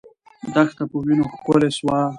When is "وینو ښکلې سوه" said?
1.05-1.99